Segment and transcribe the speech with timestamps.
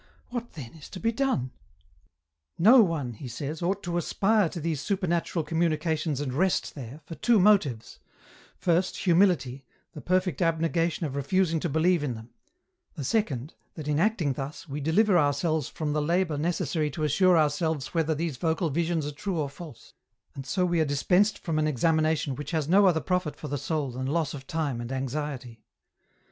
[0.29, 1.51] What then is to be done?"'
[2.57, 7.13] No one,' he says,' ought to aspire to these supernatural communications and rest there, for
[7.13, 7.99] two motives;
[8.57, 12.31] first, humility, the perfect abnegation of refusing to believe in them;
[12.95, 17.37] the second, that in acting thus, we deliver ourselves from the labour necessary to assure
[17.37, 19.93] ourselves whether these vocal visions are true or false,
[20.33, 23.55] and so we are dispensed from an examination which has no other profit for the
[23.59, 25.61] soul than loss of time and anxiety.